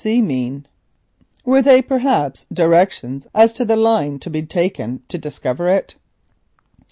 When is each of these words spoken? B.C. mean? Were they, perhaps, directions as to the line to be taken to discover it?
B.C. 0.03 0.19
mean? 0.19 0.65
Were 1.45 1.61
they, 1.61 1.79
perhaps, 1.83 2.47
directions 2.51 3.27
as 3.35 3.53
to 3.53 3.65
the 3.65 3.75
line 3.75 4.17
to 4.21 4.31
be 4.31 4.41
taken 4.41 5.03
to 5.09 5.19
discover 5.19 5.69
it? 5.69 5.93